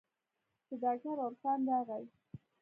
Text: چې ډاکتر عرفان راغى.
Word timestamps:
چې 0.65 0.73
ډاکتر 0.83 1.17
عرفان 1.25 1.59
راغى. 1.69 2.03